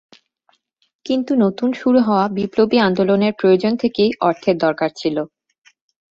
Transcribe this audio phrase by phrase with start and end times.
[1.05, 5.23] কিন্তু নতুন শুরু হওয়া বিপ্লবী আন্দোলনের প্রয়োজন থেকেই অর্থের দরকার ছিলো।